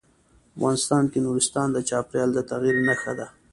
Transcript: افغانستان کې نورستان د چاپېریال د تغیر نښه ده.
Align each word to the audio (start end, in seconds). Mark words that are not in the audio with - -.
افغانستان 0.57 1.03
کې 1.11 1.19
نورستان 1.25 1.67
د 1.73 1.77
چاپېریال 1.89 2.29
د 2.35 2.39
تغیر 2.51 2.75
نښه 2.87 3.13
ده. 3.19 3.27